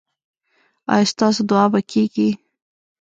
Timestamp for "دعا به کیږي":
1.49-2.29